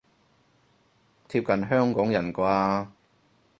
[1.27, 2.87] 貼近香港人啩